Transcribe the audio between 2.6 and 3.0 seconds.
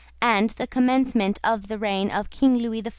XIV."